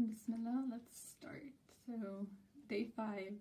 [0.00, 1.54] Bismillah, let's start.
[1.86, 2.26] So,
[2.68, 3.34] day five.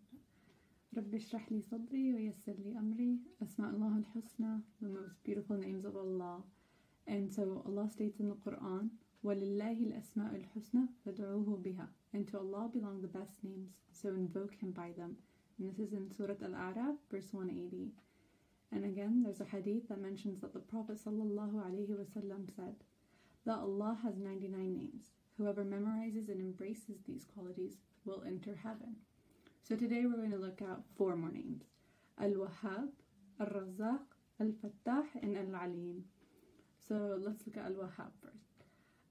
[0.97, 5.95] رب اشرح لي صدري ويسر لي أمري أسماء الله الحسنى the most beautiful names of
[5.97, 6.41] Allah
[7.07, 8.89] and so Allah states in the Quran
[9.25, 14.71] وَلِلَّهِ الْأَسْمَاءُ الْحُسْنَى فَادْعُوهُ بِهَا and to Allah belong the best names so invoke him
[14.71, 15.17] by them
[15.59, 17.91] and this is in Surah Al-A'raf verse 180
[18.71, 22.75] and again there's a hadith that mentions that the Prophet ﷺ said
[23.45, 28.96] that Allah has 99 names whoever memorizes and embraces these qualities will enter heaven
[29.62, 31.64] so today we're going to look at four more names
[32.20, 32.88] Al-Wahhab,
[33.40, 34.00] Al Razzaq,
[34.40, 36.04] Al-Fattah, and Al-Alim.
[36.86, 38.66] So let's look at Al-Wahhab first.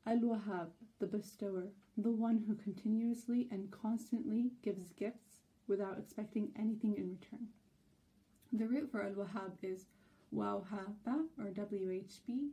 [0.06, 0.68] Al-Wahhab,
[1.00, 5.38] the bestower, the one who continuously and constantly gives gifts
[5.68, 7.48] without expecting anything in return.
[8.54, 9.86] The root for Al-Wahhab is
[10.36, 12.50] Wawhaba or WHB,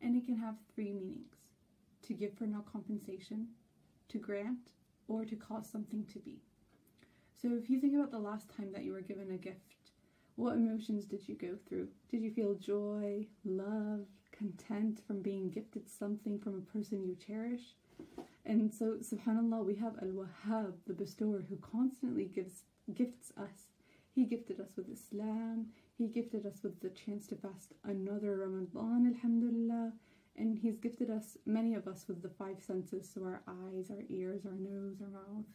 [0.00, 1.41] and it can have three meanings.
[2.02, 3.48] To give for no compensation,
[4.08, 4.70] to grant,
[5.08, 6.40] or to cause something to be.
[7.40, 9.76] So if you think about the last time that you were given a gift,
[10.36, 11.88] what emotions did you go through?
[12.10, 17.74] Did you feel joy, love, content from being gifted something from a person you cherish?
[18.44, 22.62] And so, subhanAllah, we have Al Wahhab, the bestower, who constantly gives
[22.94, 23.68] gifts us.
[24.14, 29.14] He gifted us with Islam, He gifted us with the chance to fast another Ramadan,
[29.14, 29.92] Alhamdulillah,
[30.37, 34.03] and He's gifted us, many of us, with the five senses so our eyes, our
[34.09, 35.45] ears, our nose, our mouth.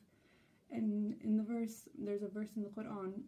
[0.70, 3.22] And in the verse, there's a verse in the Quran,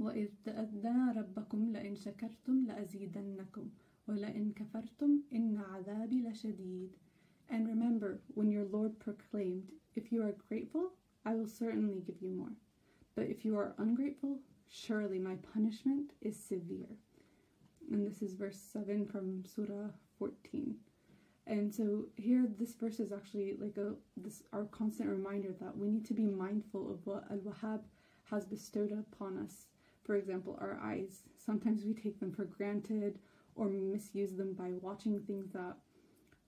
[0.00, 3.68] وَإِذْ تَأَذَّنَ رَبَّكُمْ لَإِنْ شَكَرْتُمْ لَأَزِيدَنَّكُمْ
[4.08, 6.88] وَلَإِنْ كَفَرْتُمْ إِنَّ عَذَابِي لَشَدِيدٌ
[7.48, 10.92] And remember when your Lord proclaimed, If you are grateful,
[11.24, 12.52] I will certainly give you more.
[13.14, 16.98] But if you are ungrateful, surely my punishment is severe.
[17.91, 20.75] And this is verse 7 from Surah 14.
[21.45, 25.89] And so here this verse is actually like a this our constant reminder that we
[25.89, 27.81] need to be mindful of what Al-Wahhab
[28.29, 29.65] has bestowed upon us.
[30.05, 31.23] For example, our eyes.
[31.37, 33.19] Sometimes we take them for granted
[33.55, 35.75] or misuse them by watching things that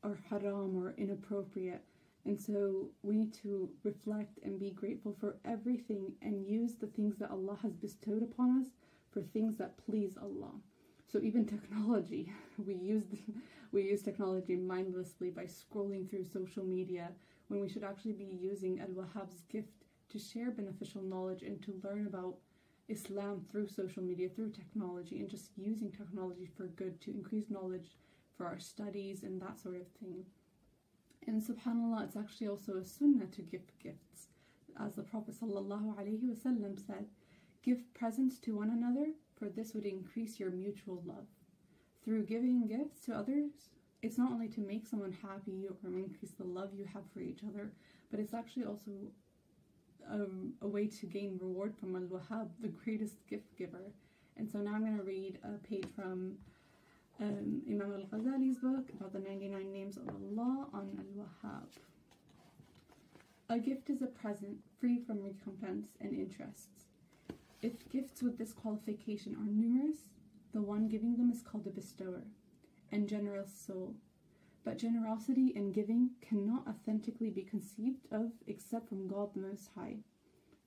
[0.02, 1.84] are haram or inappropriate.
[2.26, 7.18] And so we need to reflect and be grateful for everything and use the things
[7.18, 8.68] that Allah has bestowed upon us
[9.12, 10.54] for things that please Allah.
[11.14, 12.34] So even technology,
[12.66, 13.04] we use
[13.72, 17.12] we use technology mindlessly by scrolling through social media
[17.50, 22.08] when we should actually be using Al-Wahhab's gift to share beneficial knowledge and to learn
[22.08, 22.38] about
[22.90, 27.92] Islam through social media, through technology, and just using technology for good to increase knowledge
[28.36, 30.26] for our studies and that sort of thing.
[31.28, 34.30] And subhanAllah, it's actually also a sunnah to give gifts.
[34.80, 37.06] As the Prophet said,
[37.64, 39.12] Give presents to one another,
[39.44, 41.28] for this would increase your mutual love.
[42.04, 43.52] Through giving gifts to others,
[44.02, 47.42] it's not only to make someone happy or increase the love you have for each
[47.48, 47.72] other,
[48.10, 48.92] but it's actually also
[50.10, 53.92] um, a way to gain reward from Al Wahhab, the greatest gift giver.
[54.38, 56.34] And so now I'm going to read a page from
[57.22, 61.68] um, Imam Al Ghazali's book about the 99 names of Allah on Al Wahhab.
[63.50, 66.93] A gift is a present free from recompense and interests.
[67.64, 70.10] If gifts with this qualification are numerous,
[70.52, 72.26] the one giving them is called a bestower
[72.92, 73.96] and generous soul.
[74.66, 80.00] But generosity and giving cannot authentically be conceived of except from God the Most High.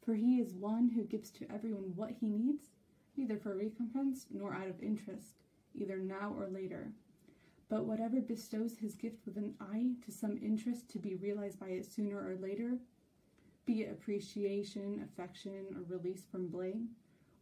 [0.02, 2.70] For He is one who gives to everyone what he needs,
[3.14, 5.42] neither for recompense nor out of interest,
[5.74, 6.94] either now or later.
[7.68, 11.68] But whatever bestows his gift with an eye to some interest to be realized by
[11.68, 12.78] it sooner or later,
[13.66, 16.88] be it appreciation, affection, or release from blame,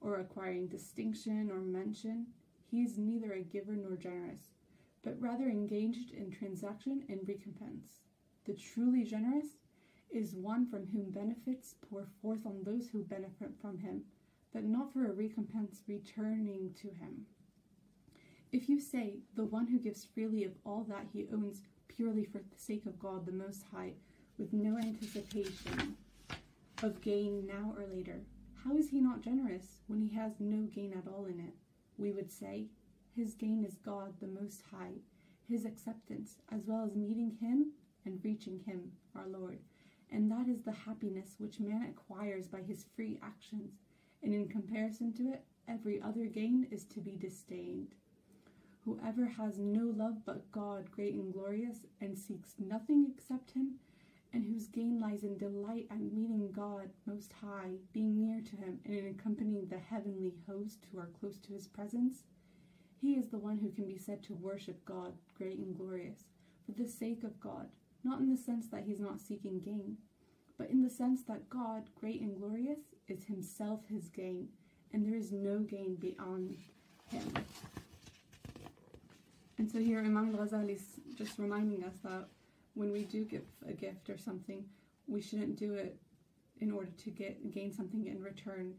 [0.00, 2.26] or acquiring distinction or mention,
[2.70, 4.54] he is neither a giver nor generous,
[5.02, 8.00] but rather engaged in transaction and recompense.
[8.46, 9.58] The truly generous
[10.10, 14.02] is one from whom benefits pour forth on those who benefit from him,
[14.52, 17.26] but not for a recompense returning to him.
[18.50, 22.38] If you say, the one who gives freely of all that he owns purely for
[22.38, 23.92] the sake of God the Most High,
[24.38, 25.96] with no anticipation
[26.84, 28.20] of gain now or later,
[28.64, 31.54] how is he not generous when he has no gain at all in it?
[31.98, 32.66] We would say,
[33.14, 34.94] his gain is God the Most High,
[35.48, 37.70] His acceptance, as well as meeting Him
[38.04, 39.60] and reaching Him, our Lord.
[40.10, 43.74] And that is the happiness which man acquires by his free actions,
[44.22, 47.94] and in comparison to it, every other gain is to be disdained.
[48.84, 53.74] Whoever has no love but God, great and glorious, and seeks nothing except Him,
[54.34, 58.80] and whose gain lies in delight at meeting God Most High, being near to Him,
[58.84, 62.24] and in accompanying the heavenly host who are close to His presence,
[63.00, 66.24] he is the one who can be said to worship God, great and glorious,
[66.66, 67.68] for the sake of God,
[68.02, 69.98] not in the sense that he's not seeking gain,
[70.58, 74.48] but in the sense that God, great and glorious, is himself his gain,
[74.92, 76.56] and there is no gain beyond
[77.10, 77.34] him.
[79.58, 82.26] And so here Imam al-Ghazali is just reminding us that
[82.74, 84.64] when we do give a gift or something,
[85.06, 85.96] we shouldn't do it
[86.60, 88.74] in order to get gain something in return.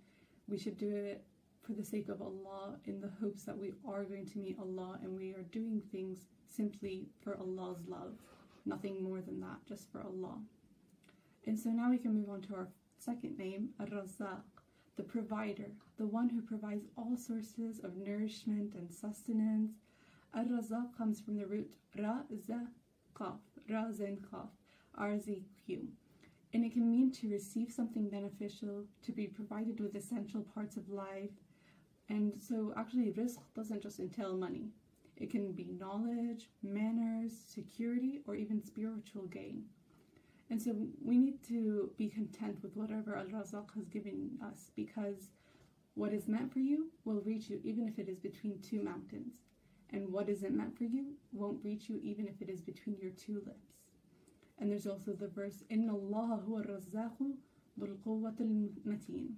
[0.47, 1.23] We should do it
[1.61, 4.99] for the sake of Allah in the hopes that we are going to meet Allah
[5.01, 8.13] and we are doing things simply for Allah's love.
[8.65, 10.39] Nothing more than that, just for Allah.
[11.45, 14.41] And so now we can move on to our second name, Ar-Razzaq,
[14.95, 19.73] the provider, the one who provides all sources of nourishment and sustenance.
[20.33, 22.67] Ar-Razzaq comes from the root Ra, Za,
[23.15, 23.37] Qaf,
[23.69, 24.49] Ra, Qaf,
[24.97, 25.87] R-Z-Q.
[26.53, 30.89] And it can mean to receive something beneficial, to be provided with essential parts of
[30.89, 31.31] life.
[32.09, 34.69] And so actually rizq doesn't just entail money.
[35.17, 39.63] It can be knowledge, manners, security, or even spiritual gain.
[40.49, 45.31] And so we need to be content with whatever Al Razzaq has given us because
[45.95, 49.44] what is meant for you will reach you even if it is between two mountains.
[49.95, 53.11] And what isn't meant for you won't reach you even if it is between your
[53.11, 53.77] two lips.
[54.59, 57.37] And there's also the verse, Inna Allah huwa razzaqu
[57.79, 57.97] bil
[58.85, 59.35] mateen.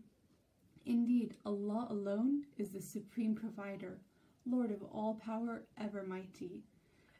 [0.83, 3.99] Indeed, Allah alone is the supreme provider,
[4.47, 6.63] Lord of all power, ever mighty.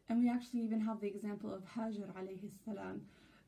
[0.10, 3.02] And we actually even have the example of Hajar alayhi salam,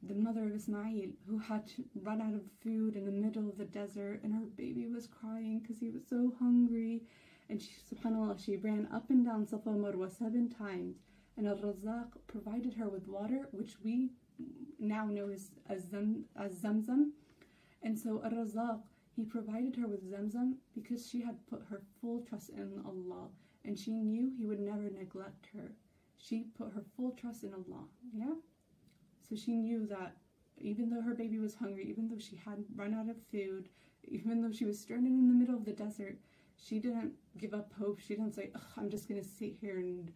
[0.04, 1.64] the mother of Ismail, who had
[2.04, 5.60] run out of food in the middle of the desert, and her baby was crying
[5.60, 7.02] because he was so hungry.
[7.50, 10.98] And she, subhanAllah, she ran up and down Safa Marwa seven times,
[11.36, 14.12] and Al Razzaq provided her with water, which we
[14.80, 17.12] now know as, as, Zam, as Zamzam.
[17.82, 18.82] And so Al Razzaq,
[19.16, 23.30] he provided her with Zamzam because she had put her full trust in Allah,
[23.66, 25.72] and she knew He would never neglect her.
[26.18, 27.86] She put her full trust in Allah.
[28.14, 28.36] Yeah?
[29.28, 30.18] So she knew that
[30.58, 33.70] even though her baby was hungry, even though she had run out of food,
[34.08, 36.18] even though she was stranded in the middle of the desert,
[36.62, 38.00] she didn't give up hope.
[38.00, 40.12] She didn't say, I'm just going to sit here and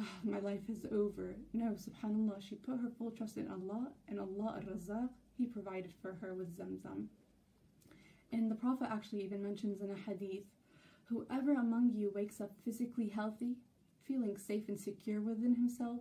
[0.00, 1.36] oh, my life is over.
[1.52, 6.16] No, subhanAllah, she put her full trust in Allah and Allah al-Razzaq, He provided for
[6.20, 7.06] her with Zamzam.
[8.32, 10.44] And the Prophet actually even mentions in a hadith,
[11.04, 13.56] whoever among you wakes up physically healthy,
[14.06, 16.00] feeling safe and secure within himself,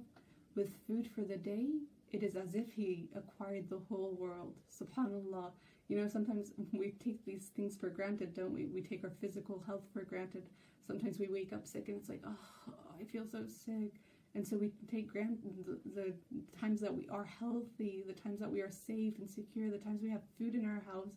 [0.56, 1.68] with food for the day,
[2.12, 4.56] it is as if he acquired the whole world.
[4.72, 5.52] Subhanallah.
[5.88, 8.66] You know, sometimes we take these things for granted, don't we?
[8.66, 10.44] We take our physical health for granted.
[10.86, 13.94] Sometimes we wake up sick and it's like, oh, I feel so sick.
[14.36, 16.14] And so we take grant the, the
[16.60, 20.02] times that we are healthy, the times that we are safe and secure, the times
[20.02, 21.16] we have food in our house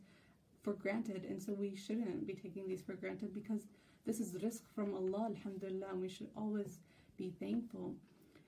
[0.63, 1.27] for granted.
[1.29, 3.67] And so we shouldn't be taking these for granted because
[4.07, 6.81] this is rizq from Allah, alhamdulillah, and we should always
[7.17, 7.95] be thankful.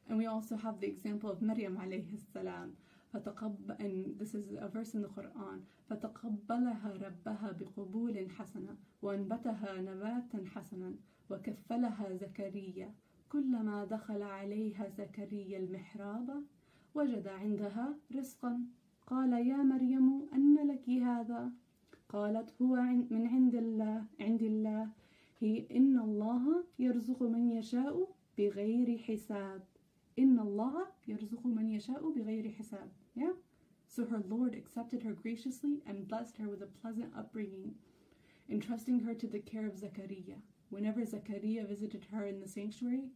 [0.09, 2.73] And we also have the example of Maryam alayhi salam.
[3.14, 5.61] And this is a verse in the Quran.
[5.88, 10.94] فتقبلها ربها بقبول حسنا وأنبتها نباتا حسنا
[11.31, 12.94] وكفلها زكريا.
[13.29, 16.43] كلما دخل عليها زكريا المحراب
[16.94, 18.61] وجد عندها رزقا.
[19.06, 21.50] قال يا مريم أن لك هذا؟
[22.08, 22.76] قالت هو
[23.11, 24.88] من عند الله عند الله.
[25.41, 28.08] هي إن الله يرزق من يشاء
[28.38, 29.62] بغير حساب.
[30.18, 32.90] إن الله يرزق من يشاء بغير حساب.
[33.16, 33.34] Yeah?
[33.88, 37.76] So her Lord accepted her graciously and blessed her with a pleasant upbringing,
[38.50, 40.42] entrusting her to the care of Zechariah.
[40.69, 43.09] Whenever Zechariah visited her in the sanctuary,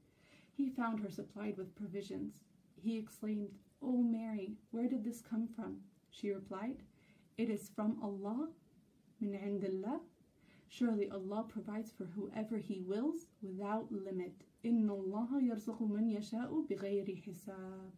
[0.53, 2.41] he found her supplied with provisions.
[2.75, 3.49] He exclaimed,
[3.81, 5.81] O oh Mary, where did this come from?
[6.09, 6.83] She replied,
[7.37, 8.49] It is from Allah,
[9.19, 9.99] min indillah.
[10.67, 14.33] Surely Allah provides for whoever He wills without limit.
[14.63, 17.91] إِنَّ اللَّهَ يَرْزُقُ مَنْ يَشَاءُ بِغَيْرِ حِسَابٍ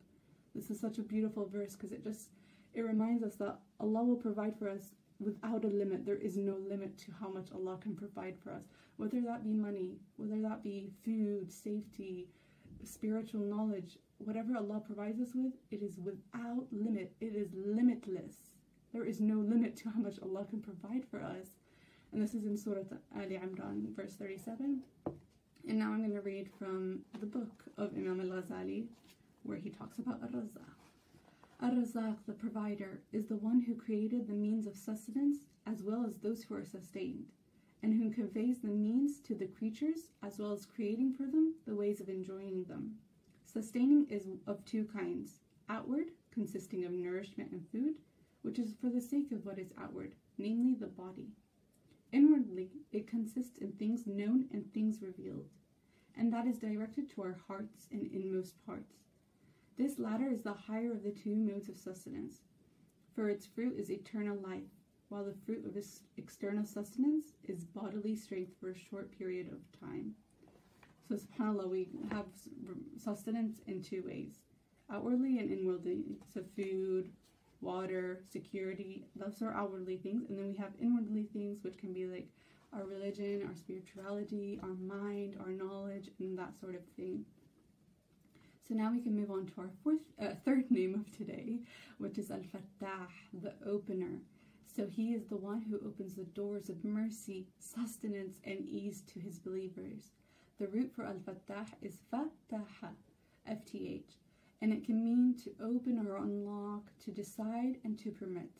[0.55, 2.29] This is such a beautiful verse because it just
[2.73, 6.05] it reminds us that Allah will provide for us without a limit.
[6.05, 8.63] There is no limit to how much Allah can provide for us.
[8.97, 12.29] Whether that be money, whether that be food, safety,
[12.83, 17.13] spiritual knowledge, whatever Allah provides us with, it is without limit.
[17.21, 18.35] It is limitless.
[18.91, 21.47] There is no limit to how much Allah can provide for us.
[22.12, 22.84] And this is in Surah
[23.14, 24.82] Ali Imran, verse 37.
[25.68, 28.86] And now I'm going to read from the book of Imam al Ghazali,
[29.42, 30.78] where he talks about Ar Razzaq.
[31.60, 36.04] Ar Razzaq, the provider, is the one who created the means of sustenance as well
[36.06, 37.26] as those who are sustained,
[37.82, 41.74] and who conveys the means to the creatures as well as creating for them the
[41.74, 42.96] ways of enjoying them.
[43.44, 47.96] Sustaining is of two kinds outward, consisting of nourishment and food,
[48.40, 51.28] which is for the sake of what is outward, namely the body.
[52.12, 55.48] Inwardly, it consists in things known and things revealed,
[56.16, 58.94] and that is directed to our hearts and inmost parts.
[59.76, 62.42] This latter is the higher of the two modes of sustenance,
[63.14, 64.70] for its fruit is eternal life,
[65.08, 69.80] while the fruit of its external sustenance is bodily strength for a short period of
[69.80, 70.14] time.
[71.08, 72.26] So, subhanAllah, we have
[72.96, 74.40] sustenance in two ways
[74.90, 76.04] outwardly and inwardly.
[76.32, 77.10] So, food,
[77.60, 80.24] water, security, those are outwardly things.
[80.28, 82.28] And then we have inwardly things, which can be like
[82.72, 87.24] our religion, our spirituality, our mind, our knowledge, and that sort of thing.
[88.66, 91.60] So now we can move on to our fourth, uh, third name of today,
[91.98, 93.08] which is Al Fattah,
[93.42, 94.20] the opener.
[94.66, 99.18] So he is the one who opens the doors of mercy, sustenance, and ease to
[99.18, 100.12] his believers.
[100.58, 102.90] The root for Al Fattah is Fataha,
[103.46, 104.18] F T H,
[104.60, 108.50] and it can mean to open or unlock, to decide, and to permit.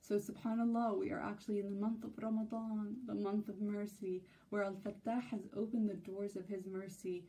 [0.00, 4.62] So, subhanAllah, we are actually in the month of Ramadan, the month of mercy, where
[4.62, 7.24] Al Fattah has opened the doors of His mercy,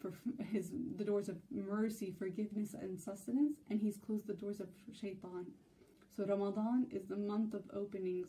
[0.00, 0.12] for
[0.50, 5.46] his the doors of mercy, forgiveness, and sustenance, and He's closed the doors of shaitan.
[6.16, 8.28] So, Ramadan is the month of openings.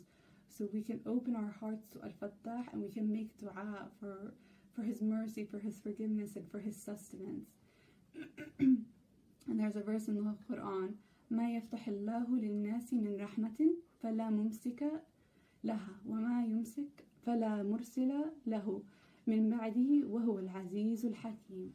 [0.50, 4.34] So, we can open our hearts to Al Fattah and we can make dua for,
[4.74, 7.48] for His mercy, for His forgiveness, and for His sustenance.
[9.48, 10.96] And there's a verse in the Quran,
[11.30, 15.02] ما يفتح الله للناس من رحمة فلا ممسك
[15.64, 18.82] لها وما يمسك فلا مرسل له
[19.28, 21.72] من بعده وهو العزيز الحكيم.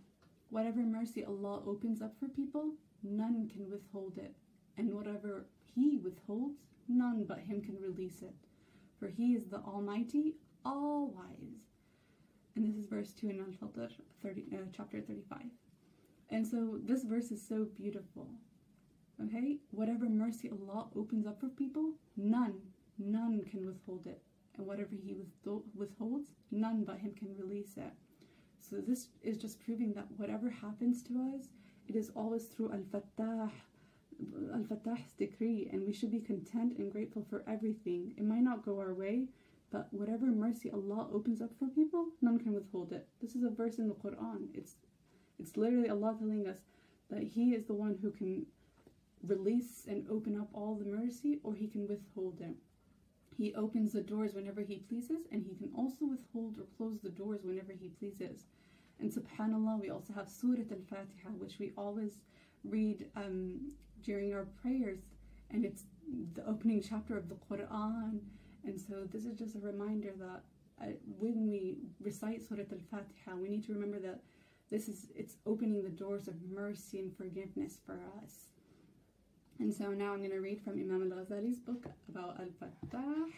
[0.50, 4.34] Whatever mercy Allah opens up for people, none can withhold it.
[4.76, 6.58] And whatever He withholds,
[6.88, 8.34] none but Him can release it.
[8.98, 11.62] For He is the Almighty, all wise.
[12.56, 13.90] And this is verse 2 in Al Fatir,
[14.24, 15.42] uh, chapter 35.
[16.30, 18.28] And so this verse is so beautiful.
[19.22, 19.58] Okay?
[19.70, 22.54] Whatever mercy Allah opens up for people, none,
[22.98, 24.22] none can withhold it.
[24.56, 25.16] And whatever He
[25.74, 27.92] withholds, none but Him can release it.
[28.58, 31.48] So this is just proving that whatever happens to us,
[31.88, 33.50] it is always through Al-Fattah,
[34.54, 38.14] Al-Fattah's decree, and we should be content and grateful for everything.
[38.16, 39.28] It might not go our way,
[39.72, 43.08] but whatever mercy Allah opens up for people, none can withhold it.
[43.20, 44.48] This is a verse in the Quran.
[44.54, 44.76] It's
[45.40, 46.58] it's literally Allah telling us
[47.10, 48.46] that He is the one who can
[49.22, 52.56] release and open up all the mercy or he can withhold it.
[53.36, 57.10] He opens the doors whenever he pleases and he can also withhold or close the
[57.10, 58.44] doors whenever he pleases.
[58.98, 62.20] And subhanAllah, we also have Surah Al Fatiha, which we always
[62.64, 64.98] read um, during our prayers,
[65.50, 65.84] and it's
[66.34, 68.18] the opening chapter of the Quran.
[68.64, 70.42] And so, this is just a reminder that
[70.82, 74.20] uh, when we recite Surah Al Fatiha, we need to remember that
[74.70, 78.46] this is it's opening the doors of mercy and forgiveness for us.
[79.58, 83.30] And so now I'm going to read from Imam al Ghazali's book about Al Fattah.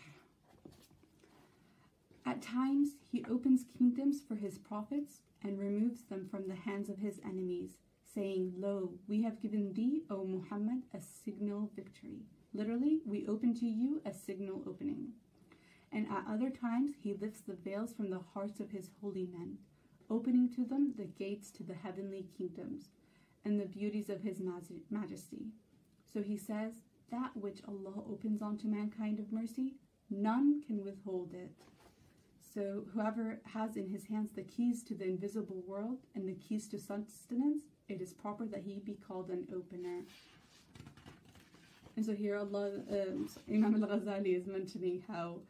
[2.24, 6.98] At times, he opens kingdoms for his prophets and removes them from the hands of
[6.98, 7.78] his enemies,
[8.14, 12.20] saying, Lo, we have given thee, O Muhammad, a signal victory.
[12.54, 15.08] Literally, we open to you a signal opening.
[15.90, 19.58] And at other times, he lifts the veils from the hearts of his holy men,
[20.12, 22.90] opening to them the gates to the heavenly kingdoms
[23.44, 24.40] and the beauties of his
[24.90, 25.46] majesty.
[26.12, 26.74] So he says,
[27.10, 29.74] That which Allah opens onto mankind of mercy,
[30.10, 31.52] none can withhold it.
[32.54, 36.68] So whoever has in his hands the keys to the invisible world and the keys
[36.68, 40.02] to sustenance, it is proper that he be called an opener.
[41.96, 45.40] And so here Allah, um, Imam al-Ghazali is mentioning how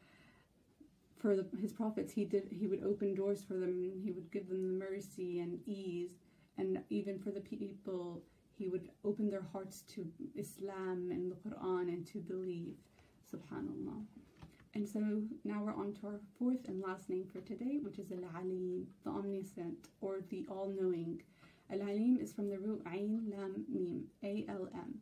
[1.22, 4.48] for the, his prophets he did he would open doors for them he would give
[4.48, 6.10] them mercy and ease
[6.58, 8.22] and even for the people
[8.62, 12.74] he would open their hearts to Islam and the Quran and to believe.
[13.32, 14.04] Subhanallah.
[14.74, 15.00] And so
[15.44, 18.86] now we're on to our fourth and last name for today, which is Al Alim,
[19.04, 21.22] the omniscient or the all knowing.
[21.70, 24.94] Al Alim is from the root Ain Lam Mim, A L M.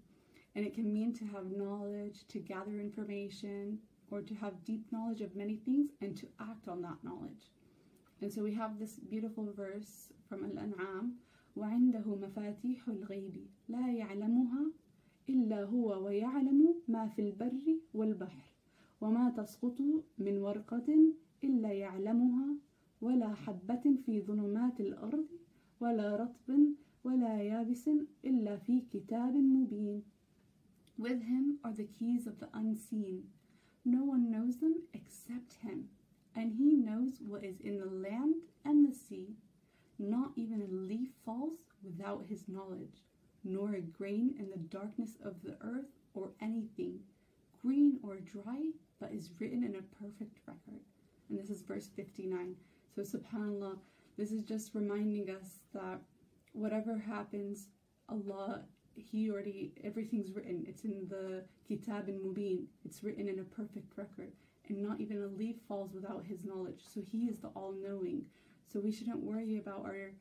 [0.55, 3.79] And it can mean to have knowledge, to gather information,
[4.11, 7.45] or to have deep knowledge of many things and to act on that knowledge.
[8.21, 11.19] And so we have this beautiful verse from Al An'am
[11.57, 14.67] وعنده مفاتيح الغيب لا يعلمها
[15.29, 18.51] إلا هو ويعلم ما في البر والبحر
[19.01, 19.81] وما تسقط
[20.19, 21.15] من ورقة
[21.45, 22.55] إلا يعلمها
[23.03, 25.27] ولا حبة في ظلمات الأرض
[25.81, 26.59] ولا رطب
[27.05, 27.91] ولا يابس
[28.25, 30.03] إلا في كتاب مبين
[30.99, 33.23] With him are the keys of the unseen.
[33.85, 35.89] No one knows them except him,
[36.35, 38.35] and he knows what is in the land
[38.65, 39.37] and the sea.
[39.99, 43.03] Not even a leaf falls without his knowledge,
[43.43, 47.01] nor a grain in the darkness of the earth or anything,
[47.63, 50.81] green or dry, but is written in a perfect record.
[51.29, 52.57] And this is verse 59.
[52.95, 53.79] So, subhanAllah,
[54.19, 56.01] this is just reminding us that
[56.53, 57.69] whatever happens,
[58.09, 58.65] Allah
[58.96, 60.66] he already everything's written.
[60.68, 62.66] It's in the Kitab and Mubin.
[62.86, 64.32] It's written in a perfect record,
[64.70, 66.82] and not even a leaf falls without his knowledge.
[66.94, 68.26] So he is the all-knowing.
[68.72, 70.12] So we shouldn't worry about our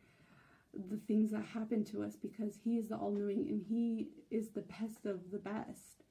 [0.91, 4.63] the things that happen to us because he is the all-knowing and he is the
[4.63, 6.03] best of the best.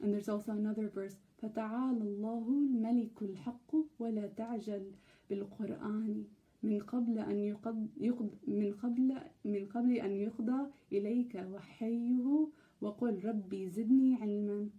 [0.00, 4.92] And there's also another verse فتعالى الله الملك الحق ولا تعجل
[5.30, 6.24] بالقرآن
[6.64, 12.48] من قبل أن يقض, يقض من قبل من قبل أن يقضى إليك وحيه
[12.80, 14.70] وقل ربي زدني علما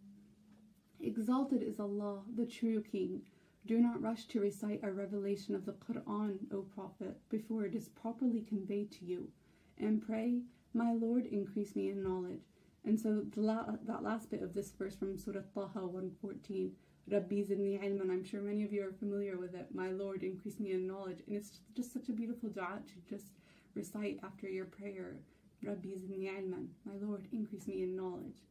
[1.03, 3.23] Exalted is Allah, the true King.
[3.65, 7.89] Do not rush to recite a revelation of the Quran, O Prophet, before it is
[7.89, 9.31] properly conveyed to you,
[9.79, 12.43] and pray, My Lord, increase me in knowledge.
[12.85, 16.75] And so la- that last bit of this verse from Surah Taha 114,
[17.09, 19.67] Rabbi zidni ilman, I'm sure many of you are familiar with it.
[19.73, 21.19] My Lord, increase me in knowledge.
[21.27, 23.33] And it's just such a beautiful dua to just
[23.75, 25.17] recite after your prayer.
[25.63, 28.43] Rabbi zidni ilman, my Lord, increase me in knowledge.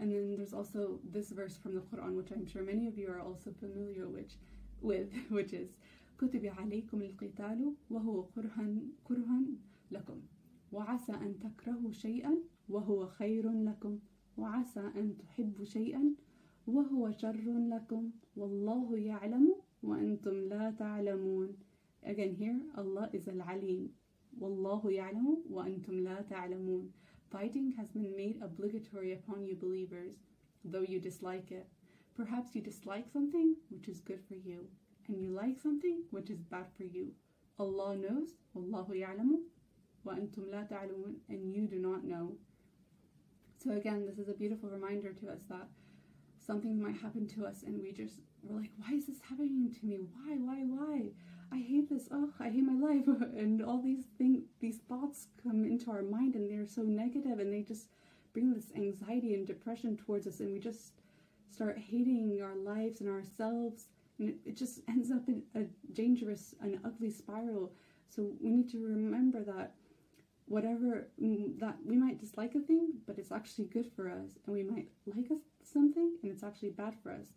[0.00, 3.08] And then there's also this verse from the Quran, which I'm sure many of you
[3.08, 4.32] are also familiar with,
[4.80, 5.68] with which is
[6.18, 8.66] كتب عليكم القتال وهو كرها
[9.04, 9.40] كرها
[9.90, 10.20] لكم
[10.72, 12.34] وعسى أن تكرهوا شيئا
[12.68, 13.98] وهو خير لكم
[14.36, 16.14] وعسى أن تحبوا شيئا
[16.66, 21.56] وهو شر لكم والله يعلم وأنتم لا تعلمون
[22.04, 23.90] Again here, Allah is Al-Alim.
[24.40, 26.92] والله يعلم وأنتم لا تعلمون.
[27.30, 30.14] Fighting has been made obligatory upon you believers,
[30.64, 31.66] though you dislike it.
[32.16, 34.68] Perhaps you dislike something which is good for you,
[35.08, 37.12] and you like something which is bad for you.
[37.58, 39.40] Allah knows, والله يعلم
[40.04, 42.36] وأنتم لا تعلمون, and you do not know.
[43.58, 45.68] So again, this is a beautiful reminder to us that
[46.45, 49.85] something might happen to us and we just we're like, why is this happening to
[49.85, 49.99] me?
[50.13, 51.11] Why, why, why?
[51.51, 52.07] I hate this.
[52.11, 53.07] Oh, I hate my life.
[53.37, 57.53] and all these things, these thoughts come into our mind and they're so negative and
[57.53, 57.87] they just
[58.33, 60.93] bring this anxiety and depression towards us and we just
[61.51, 63.85] start hating our lives and ourselves
[64.19, 65.63] and it, it just ends up in a
[65.93, 67.71] dangerous and ugly spiral.
[68.09, 69.73] So we need to remember that
[70.45, 74.53] whatever mm, that we might dislike a thing, but it's actually good for us, and
[74.53, 75.27] we might like
[75.63, 77.27] something and it's actually bad for us.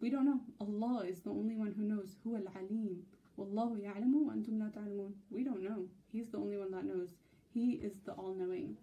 [0.00, 0.40] We don't know.
[0.60, 2.16] Allah is the only one who knows.
[2.24, 3.02] Who al alim.
[3.38, 5.12] Wallahu ya'lamu wa antum la ta'lamun.
[5.30, 5.84] We don't know.
[6.10, 7.10] He's the only one that knows.
[7.52, 8.76] He is the all knowing.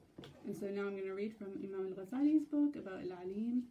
[0.45, 3.63] And so now I'm going to read from Imam al Ghazali's book about al alim.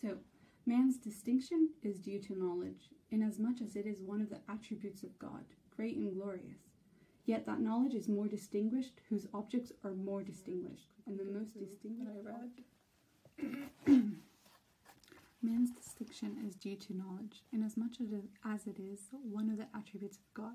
[0.00, 0.18] So,
[0.66, 5.18] man's distinction is due to knowledge, inasmuch as it is one of the attributes of
[5.18, 6.63] God, great and glorious.
[7.26, 12.10] Yet that knowledge is more distinguished, whose objects are more distinguished, and the most distinguished.
[12.10, 13.46] I
[13.88, 14.12] read.
[15.42, 17.92] Man's distinction is due to knowledge, inasmuch
[18.44, 20.54] as it is one of the attributes of God,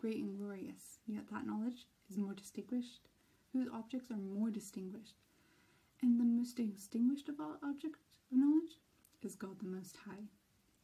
[0.00, 1.00] great and glorious.
[1.06, 3.08] Yet that knowledge is more distinguished,
[3.52, 5.14] whose objects are more distinguished.
[6.02, 8.78] And the most distinguished of all objects of knowledge
[9.22, 10.28] is God the Most High.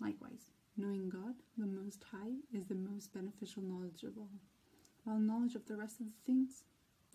[0.00, 4.40] Likewise, knowing God the Most High is the most beneficial knowledge of all
[5.04, 6.64] while knowledge of the rest of the things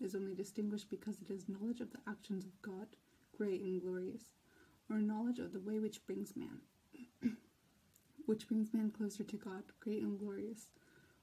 [0.00, 2.86] is only distinguished because it is knowledge of the actions of God,
[3.36, 4.24] great and glorious,
[4.90, 6.60] or knowledge of the way which brings man,
[8.26, 10.68] which brings man closer to God, great and glorious,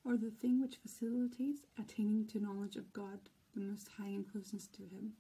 [0.04, 3.20] or the thing which facilitates attaining to knowledge of God,
[3.54, 5.14] the Most High and closeness to Him.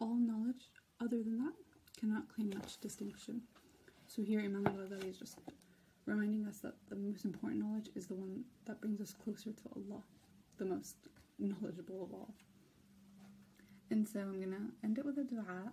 [0.00, 1.54] All knowledge other than that
[1.98, 3.42] cannot claim much distinction.
[4.06, 5.38] So here Imam al-Ghazali is just
[6.06, 9.62] reminding us that the most important knowledge is the one that brings us closer to
[9.76, 10.02] Allah
[10.58, 10.96] the most
[11.38, 12.34] knowledgeable of all.
[13.90, 15.72] And so I'm gonna end it with a dua.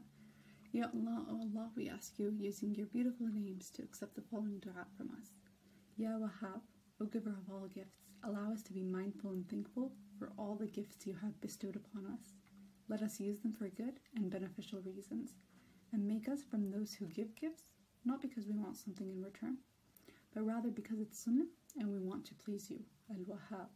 [0.74, 4.60] Ya Allah, oh Allah, we ask you, using your beautiful names, to accept the following
[4.60, 5.32] dua from us.
[5.98, 6.62] Ya Wahhab,
[7.02, 10.68] O giver of all gifts, allow us to be mindful and thankful for all the
[10.68, 12.34] gifts you have bestowed upon us.
[12.88, 15.32] Let us use them for good and beneficial reasons,
[15.92, 17.72] and make us from those who give gifts,
[18.06, 19.58] not because we want something in return,
[20.34, 21.48] but rather because it's sunnah
[21.80, 22.80] and we want to please you.
[23.10, 23.68] Al Wahhab.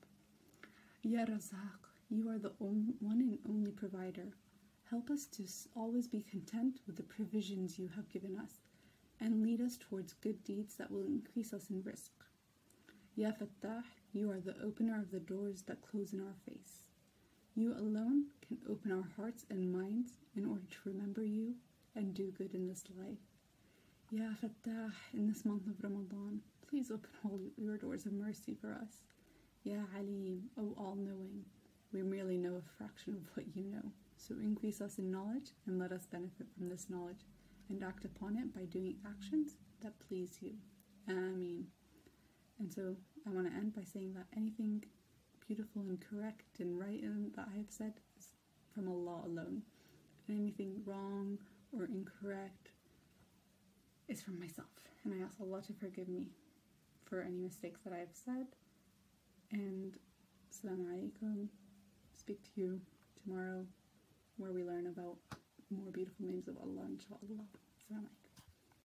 [1.08, 4.34] Ya Razzaq, you are the one and only provider.
[4.90, 5.44] Help us to
[5.76, 8.54] always be content with the provisions you have given us,
[9.20, 12.10] and lead us towards good deeds that will increase us in rizq.
[13.16, 16.86] Ya Fattah, you are the opener of the doors that close in our face.
[17.54, 21.54] You alone can open our hearts and minds in order to remember you
[21.96, 23.22] and do good in this life.
[24.10, 28.74] Ya Fattah, in this month of Ramadan, please open all your doors of mercy for
[28.74, 29.04] us.
[29.66, 31.44] Ya Alim, O all knowing,
[31.92, 33.92] we merely know a fraction of what you know.
[34.16, 37.26] So increase us in knowledge and let us benefit from this knowledge
[37.70, 40.54] and act upon it by doing actions that please you.
[41.10, 41.66] Ameen.
[42.60, 42.96] And so
[43.28, 44.84] I want to end by saying that anything
[45.48, 47.02] beautiful and correct and right
[47.36, 48.28] that I have said is
[48.74, 49.64] from Allah alone.
[50.28, 51.38] and anything wrong
[51.72, 52.70] or incorrect
[54.08, 54.68] is from myself.
[55.04, 56.30] And I ask Allah to forgive me
[57.04, 58.48] for any mistakes that I've said.
[59.56, 59.94] And
[60.52, 61.48] Assalamu alaikum.
[62.18, 62.82] Speak to you
[63.24, 63.66] tomorrow
[64.36, 65.16] where we learn about
[65.72, 67.48] more beautiful names of Allah, inshallah.
[67.80, 68.25] Assalamu alaikum.